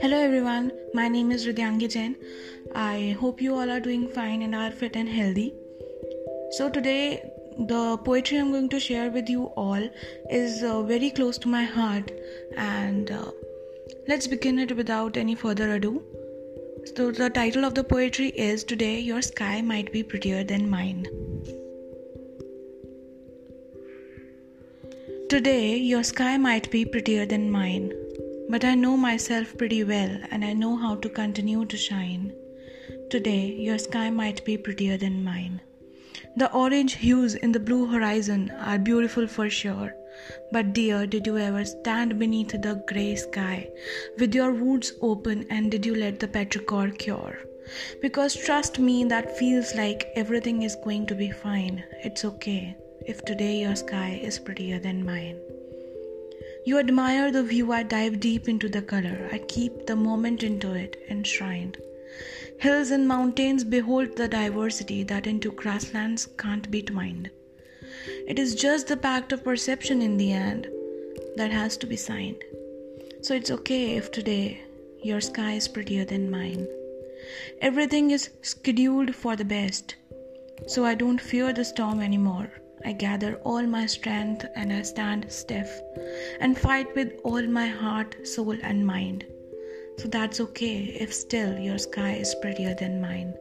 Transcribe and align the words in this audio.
Hello 0.00 0.18
everyone, 0.18 0.72
my 0.94 1.06
name 1.06 1.30
is 1.30 1.46
Ridyangi 1.46 1.88
Jain. 1.88 2.16
I 2.74 3.16
hope 3.20 3.40
you 3.40 3.54
all 3.54 3.70
are 3.70 3.78
doing 3.78 4.08
fine 4.08 4.42
and 4.42 4.52
are 4.52 4.72
fit 4.72 4.96
and 4.96 5.08
healthy. 5.08 5.54
So, 6.50 6.68
today, 6.68 7.22
the 7.56 7.98
poetry 7.98 8.38
I'm 8.38 8.50
going 8.50 8.68
to 8.70 8.80
share 8.80 9.12
with 9.12 9.28
you 9.28 9.44
all 9.56 9.88
is 10.28 10.64
uh, 10.64 10.82
very 10.82 11.10
close 11.10 11.38
to 11.38 11.46
my 11.46 11.62
heart, 11.62 12.10
and 12.56 13.12
uh, 13.12 13.30
let's 14.08 14.26
begin 14.26 14.58
it 14.58 14.76
without 14.76 15.16
any 15.16 15.36
further 15.36 15.74
ado. 15.74 16.02
So, 16.96 17.12
the 17.12 17.30
title 17.30 17.64
of 17.64 17.76
the 17.76 17.84
poetry 17.84 18.30
is 18.30 18.64
Today 18.64 18.98
Your 18.98 19.22
Sky 19.22 19.60
Might 19.60 19.92
Be 19.92 20.02
Prettier 20.02 20.42
Than 20.42 20.68
Mine. 20.68 21.06
Today, 25.32 25.78
your 25.78 26.02
sky 26.02 26.36
might 26.36 26.70
be 26.70 26.84
prettier 26.84 27.24
than 27.24 27.50
mine. 27.50 27.90
But 28.50 28.66
I 28.66 28.74
know 28.74 28.98
myself 28.98 29.56
pretty 29.56 29.82
well 29.82 30.18
and 30.30 30.44
I 30.44 30.52
know 30.52 30.76
how 30.76 30.96
to 30.96 31.08
continue 31.08 31.64
to 31.64 31.74
shine. 31.74 32.34
Today, 33.08 33.46
your 33.46 33.78
sky 33.78 34.10
might 34.10 34.44
be 34.44 34.58
prettier 34.58 34.98
than 34.98 35.24
mine. 35.24 35.62
The 36.36 36.52
orange 36.52 36.96
hues 36.96 37.34
in 37.34 37.50
the 37.50 37.60
blue 37.60 37.86
horizon 37.86 38.50
are 38.60 38.78
beautiful 38.78 39.26
for 39.26 39.48
sure. 39.48 39.94
But, 40.52 40.74
dear, 40.74 41.06
did 41.06 41.26
you 41.26 41.38
ever 41.38 41.64
stand 41.64 42.18
beneath 42.18 42.50
the 42.50 42.84
grey 42.86 43.16
sky 43.16 43.70
with 44.18 44.34
your 44.34 44.52
wounds 44.52 44.92
open 45.00 45.46
and 45.48 45.70
did 45.70 45.86
you 45.86 45.94
let 45.94 46.20
the 46.20 46.28
petrichor 46.28 46.90
cure? 46.98 47.38
Because 48.02 48.36
trust 48.36 48.78
me, 48.78 49.04
that 49.04 49.38
feels 49.38 49.74
like 49.76 50.12
everything 50.14 50.60
is 50.60 50.76
going 50.76 51.06
to 51.06 51.14
be 51.14 51.30
fine. 51.30 51.84
It's 52.04 52.22
okay 52.22 52.76
if 53.06 53.24
today 53.24 53.60
your 53.60 53.76
sky 53.76 54.20
is 54.22 54.38
prettier 54.38 54.78
than 54.78 55.04
mine. 55.04 55.40
You 56.64 56.78
admire 56.78 57.32
the 57.32 57.42
view, 57.42 57.72
I 57.72 57.82
dive 57.82 58.20
deep 58.20 58.48
into 58.48 58.68
the 58.68 58.82
color. 58.82 59.28
I 59.32 59.38
keep 59.38 59.86
the 59.86 59.96
moment 59.96 60.42
into 60.42 60.72
it, 60.74 60.96
enshrined. 61.08 61.78
Hills 62.58 62.92
and 62.92 63.08
mountains 63.08 63.64
behold 63.64 64.16
the 64.16 64.28
diversity 64.28 65.02
that 65.04 65.26
into 65.26 65.50
grasslands 65.50 66.26
can't 66.38 66.70
be 66.70 66.82
twined. 66.82 67.30
It 68.28 68.38
is 68.38 68.54
just 68.54 68.86
the 68.86 68.96
pact 68.96 69.32
of 69.32 69.42
perception 69.42 70.00
in 70.00 70.16
the 70.16 70.32
end 70.32 70.68
that 71.36 71.50
has 71.50 71.76
to 71.78 71.86
be 71.86 71.96
signed. 71.96 72.44
So 73.22 73.34
it's 73.34 73.50
okay 73.50 73.96
if 73.96 74.12
today 74.12 74.62
your 75.02 75.20
sky 75.20 75.54
is 75.54 75.66
prettier 75.66 76.04
than 76.04 76.30
mine. 76.30 76.68
Everything 77.60 78.12
is 78.12 78.30
scheduled 78.42 79.16
for 79.16 79.34
the 79.34 79.44
best, 79.44 79.96
so 80.68 80.84
I 80.84 80.94
don't 80.94 81.20
fear 81.20 81.52
the 81.52 81.64
storm 81.64 82.00
anymore. 82.00 82.52
I 82.84 82.92
gather 82.92 83.36
all 83.44 83.62
my 83.62 83.86
strength 83.86 84.44
and 84.54 84.72
I 84.72 84.82
stand 84.82 85.30
stiff 85.30 85.80
and 86.40 86.58
fight 86.58 86.94
with 86.94 87.12
all 87.24 87.42
my 87.42 87.66
heart, 87.66 88.26
soul, 88.26 88.56
and 88.62 88.86
mind. 88.86 89.24
So 89.98 90.08
that's 90.08 90.40
okay 90.40 90.96
if 90.98 91.12
still 91.12 91.58
your 91.58 91.78
sky 91.78 92.14
is 92.14 92.34
prettier 92.42 92.74
than 92.74 93.00
mine. 93.00 93.34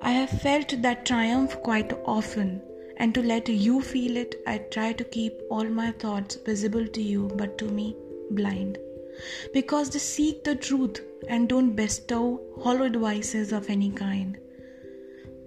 I 0.00 0.10
have 0.10 0.30
felt 0.30 0.82
that 0.82 1.06
triumph 1.06 1.56
quite 1.62 1.92
often, 2.04 2.62
and 2.96 3.14
to 3.14 3.22
let 3.22 3.48
you 3.48 3.80
feel 3.80 4.16
it, 4.16 4.34
I 4.46 4.58
try 4.58 4.92
to 4.92 5.04
keep 5.04 5.40
all 5.50 5.64
my 5.64 5.92
thoughts 5.92 6.36
visible 6.36 6.86
to 6.86 7.02
you, 7.02 7.30
but 7.36 7.56
to 7.58 7.66
me, 7.66 7.96
blind. 8.30 8.78
Because 9.52 9.90
they 9.90 9.98
seek 9.98 10.44
the 10.44 10.56
truth 10.56 11.00
and 11.28 11.48
don't 11.48 11.74
bestow 11.74 12.40
hollow 12.62 12.88
devices 12.88 13.52
of 13.52 13.70
any 13.70 13.90
kind. 13.90 14.38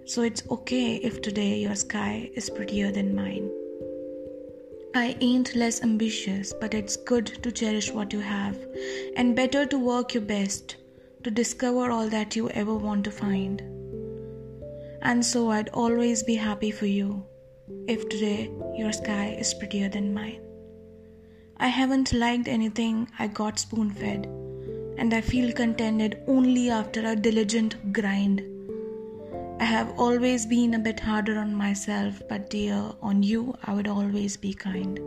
So 0.07 0.21
it's 0.21 0.43
okay 0.49 0.95
if 0.95 1.21
today 1.21 1.59
your 1.59 1.75
sky 1.75 2.31
is 2.33 2.49
prettier 2.49 2.93
than 2.93 3.13
mine. 3.13 3.51
I 4.95 5.17
ain't 5.19 5.53
less 5.53 5.83
ambitious, 5.83 6.53
but 6.53 6.73
it's 6.73 6.95
good 6.95 7.25
to 7.43 7.51
cherish 7.51 7.91
what 7.91 8.13
you 8.13 8.21
have, 8.21 8.57
and 9.17 9.35
better 9.35 9.65
to 9.65 9.77
work 9.77 10.13
your 10.13 10.23
best 10.23 10.77
to 11.23 11.29
discover 11.29 11.91
all 11.91 12.07
that 12.07 12.37
you 12.37 12.49
ever 12.51 12.73
want 12.73 13.03
to 13.03 13.11
find. 13.11 13.61
And 15.01 15.25
so 15.25 15.51
I'd 15.51 15.67
always 15.69 16.23
be 16.23 16.35
happy 16.35 16.71
for 16.71 16.85
you 16.85 17.25
if 17.89 18.07
today 18.07 18.49
your 18.77 18.93
sky 18.93 19.35
is 19.37 19.53
prettier 19.53 19.89
than 19.89 20.13
mine. 20.13 20.41
I 21.57 21.67
haven't 21.67 22.13
liked 22.13 22.47
anything 22.47 23.09
I 23.19 23.27
got 23.27 23.59
spoon 23.59 23.91
fed, 23.91 24.25
and 24.97 25.13
I 25.13 25.19
feel 25.19 25.51
contented 25.51 26.23
only 26.27 26.69
after 26.69 27.05
a 27.05 27.13
diligent 27.13 27.91
grind 27.91 28.53
I 29.59 29.65
have 29.65 29.97
always 29.97 30.45
been 30.45 30.75
a 30.75 30.79
bit 30.79 30.99
harder 30.99 31.39
on 31.39 31.55
myself, 31.55 32.21
but 32.29 32.49
dear, 32.51 32.91
on 33.01 33.23
you 33.23 33.55
I 33.63 33.73
would 33.73 33.87
always 33.87 34.37
be 34.37 34.53
kind. 34.53 34.99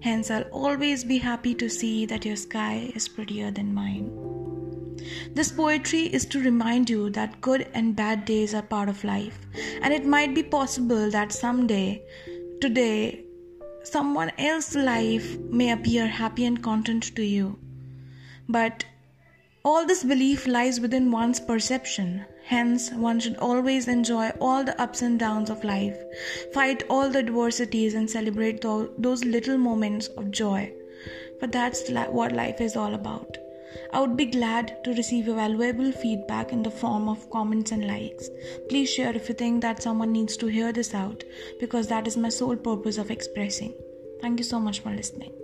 Hence, 0.00 0.30
I'll 0.30 0.50
always 0.52 1.04
be 1.04 1.18
happy 1.18 1.54
to 1.54 1.68
see 1.68 2.06
that 2.06 2.24
your 2.24 2.36
sky 2.36 2.90
is 2.94 3.08
prettier 3.08 3.50
than 3.50 3.74
mine. 3.74 4.10
This 5.34 5.52
poetry 5.52 6.00
is 6.00 6.24
to 6.26 6.40
remind 6.40 6.88
you 6.88 7.10
that 7.10 7.40
good 7.42 7.66
and 7.74 7.94
bad 7.94 8.24
days 8.24 8.54
are 8.54 8.62
part 8.62 8.88
of 8.88 9.04
life, 9.04 9.38
and 9.82 9.92
it 9.92 10.06
might 10.06 10.34
be 10.34 10.42
possible 10.42 11.10
that 11.10 11.32
someday, 11.32 12.02
today, 12.62 13.24
someone 13.84 14.32
else's 14.38 14.76
life 14.76 15.38
may 15.38 15.72
appear 15.72 16.06
happy 16.06 16.46
and 16.46 16.62
content 16.62 17.14
to 17.16 17.22
you. 17.22 17.58
But 18.48 18.86
all 19.68 19.84
this 19.84 20.02
belief 20.02 20.46
lies 20.46 20.80
within 20.80 21.10
one's 21.10 21.38
perception. 21.38 22.24
Hence, 22.42 22.90
one 22.90 23.20
should 23.20 23.36
always 23.36 23.86
enjoy 23.86 24.30
all 24.40 24.64
the 24.64 24.80
ups 24.80 25.02
and 25.02 25.18
downs 25.18 25.50
of 25.50 25.62
life, 25.62 25.98
fight 26.54 26.84
all 26.88 27.10
the 27.10 27.18
adversities, 27.18 27.92
and 27.92 28.08
celebrate 28.08 28.62
those 28.62 29.24
little 29.26 29.58
moments 29.58 30.06
of 30.06 30.30
joy. 30.30 30.72
For 31.38 31.48
that's 31.48 31.90
what 31.90 32.32
life 32.32 32.62
is 32.62 32.76
all 32.76 32.94
about. 32.94 33.36
I 33.92 34.00
would 34.00 34.16
be 34.16 34.24
glad 34.24 34.82
to 34.84 34.94
receive 34.94 35.26
your 35.26 35.36
valuable 35.36 35.92
feedback 35.92 36.50
in 36.50 36.62
the 36.62 36.70
form 36.70 37.06
of 37.06 37.28
comments 37.28 37.70
and 37.72 37.86
likes. 37.86 38.30
Please 38.70 38.90
share 38.90 39.14
if 39.14 39.28
you 39.28 39.34
think 39.34 39.60
that 39.60 39.82
someone 39.82 40.12
needs 40.12 40.38
to 40.38 40.46
hear 40.46 40.72
this 40.72 40.94
out, 40.94 41.24
because 41.60 41.88
that 41.88 42.06
is 42.06 42.16
my 42.16 42.30
sole 42.30 42.56
purpose 42.56 42.96
of 42.96 43.10
expressing. 43.10 43.74
Thank 44.22 44.38
you 44.40 44.44
so 44.44 44.58
much 44.58 44.80
for 44.80 44.90
listening. 44.90 45.34